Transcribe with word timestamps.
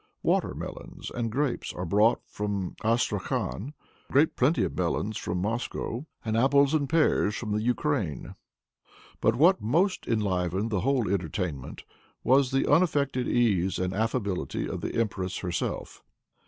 Water 0.23 0.55
melons 0.55 1.11
and 1.11 1.31
grapes 1.31 1.71
are 1.75 1.85
brought 1.85 2.21
from 2.25 2.75
Astrachan; 2.83 3.75
great 4.11 4.35
plenty 4.35 4.63
of 4.63 4.75
melons 4.75 5.15
from 5.15 5.37
Moscow; 5.37 6.07
and 6.25 6.35
apples 6.35 6.73
and 6.73 6.89
pears 6.89 7.35
from 7.35 7.51
the 7.51 7.61
Ukraine. 7.61 8.33
"But 9.19 9.35
what 9.35 9.61
most 9.61 10.07
enlivened 10.07 10.71
the 10.71 10.79
whole 10.79 11.07
entertainment, 11.07 11.83
was 12.23 12.49
the 12.49 12.67
unaffected 12.67 13.27
ease 13.27 13.77
and 13.77 13.93
affability 13.93 14.67
of 14.67 14.81
the 14.81 14.95
empress 14.95 15.37
herself. 15.37 16.01